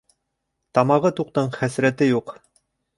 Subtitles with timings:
[0.79, 2.39] Тамағы туҡтың хәсрәте юҡ.